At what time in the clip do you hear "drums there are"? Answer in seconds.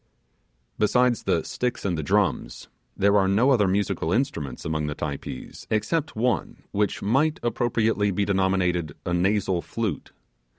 2.01-3.27